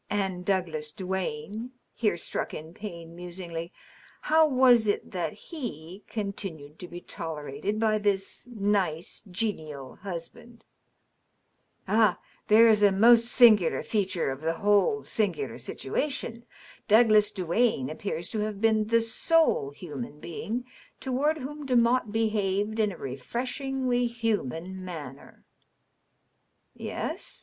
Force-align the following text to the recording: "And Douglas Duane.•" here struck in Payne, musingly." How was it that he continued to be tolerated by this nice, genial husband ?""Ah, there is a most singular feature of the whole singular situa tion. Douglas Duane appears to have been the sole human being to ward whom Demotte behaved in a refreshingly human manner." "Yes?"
"And 0.08 0.42
Douglas 0.46 0.90
Duane.•" 0.90 1.52
here 1.92 2.16
struck 2.16 2.54
in 2.54 2.72
Payne, 2.72 3.14
musingly." 3.14 3.74
How 4.30 4.48
was 4.48 4.86
it 4.88 5.10
that 5.10 5.34
he 5.34 6.02
continued 6.08 6.78
to 6.78 6.88
be 6.88 7.02
tolerated 7.02 7.78
by 7.78 7.98
this 7.98 8.46
nice, 8.50 9.22
genial 9.30 9.96
husband 9.96 10.64
?""Ah, 11.88 12.18
there 12.48 12.68
is 12.68 12.82
a 12.82 12.90
most 12.90 13.26
singular 13.26 13.82
feature 13.82 14.30
of 14.30 14.40
the 14.40 14.54
whole 14.54 15.02
singular 15.02 15.56
situa 15.56 16.10
tion. 16.10 16.46
Douglas 16.88 17.30
Duane 17.30 17.90
appears 17.90 18.30
to 18.30 18.38
have 18.38 18.62
been 18.62 18.86
the 18.86 19.02
sole 19.02 19.72
human 19.72 20.20
being 20.20 20.64
to 21.00 21.12
ward 21.12 21.36
whom 21.36 21.66
Demotte 21.66 22.10
behaved 22.10 22.80
in 22.80 22.92
a 22.92 22.96
refreshingly 22.96 24.06
human 24.06 24.82
manner." 24.82 25.44
"Yes?" 26.74 27.30